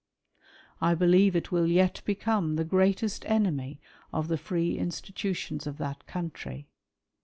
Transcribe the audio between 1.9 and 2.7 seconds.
become the